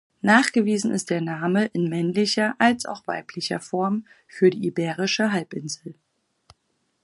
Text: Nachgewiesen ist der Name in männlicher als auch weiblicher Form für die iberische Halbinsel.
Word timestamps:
Nachgewiesen 0.23 0.89
ist 0.89 1.11
der 1.11 1.21
Name 1.21 1.65
in 1.65 1.87
männlicher 1.87 2.55
als 2.57 2.87
auch 2.87 3.05
weiblicher 3.05 3.59
Form 3.59 4.07
für 4.25 4.49
die 4.49 4.65
iberische 4.65 5.31
Halbinsel. 5.31 5.93